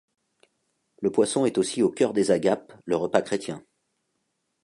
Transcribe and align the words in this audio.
Le 0.99 1.11
poisson 1.11 1.45
est 1.45 1.59
aussi 1.59 1.83
au 1.83 1.91
cœur 1.91 2.11
de 2.13 2.31
agapes, 2.31 2.73
le 2.85 2.95
repas 2.95 3.21
chrétien. 3.21 3.63